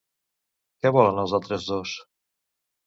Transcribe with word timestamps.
Què 0.85 0.93
volen 0.97 1.21
els 1.25 1.37
altres 1.41 1.71
dos? 1.75 1.97